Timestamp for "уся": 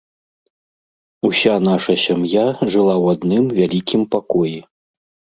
1.27-1.51